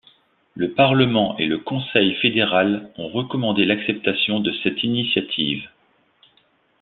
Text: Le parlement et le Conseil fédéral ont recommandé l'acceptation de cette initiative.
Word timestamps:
Le 0.55 0.71
parlement 0.71 1.37
et 1.37 1.45
le 1.45 1.59
Conseil 1.59 2.15
fédéral 2.15 2.89
ont 2.97 3.09
recommandé 3.09 3.65
l'acceptation 3.65 4.39
de 4.39 4.51
cette 4.63 4.81
initiative. 4.83 5.69